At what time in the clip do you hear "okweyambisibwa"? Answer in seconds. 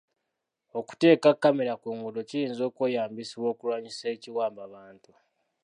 2.69-3.47